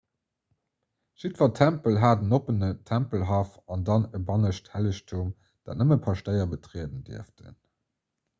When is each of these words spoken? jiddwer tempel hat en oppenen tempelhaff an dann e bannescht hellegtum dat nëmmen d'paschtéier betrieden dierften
jiddwer 1.23 1.51
tempel 1.59 1.99
hat 2.05 2.23
en 2.23 2.33
oppenen 2.37 2.79
tempelhaff 2.91 3.51
an 3.75 3.85
dann 3.91 4.09
e 4.17 4.23
bannescht 4.31 4.73
hellegtum 4.79 5.29
dat 5.43 5.77
nëmmen 5.83 6.03
d'paschtéier 6.03 6.51
betrieden 6.57 7.07
dierften 7.13 7.55